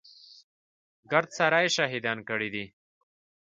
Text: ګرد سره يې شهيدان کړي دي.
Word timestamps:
ګرد 1.11 1.29
سره 1.37 1.57
يې 1.63 1.69
شهيدان 1.75 2.19
کړي 2.29 2.49
دي. 2.53 2.65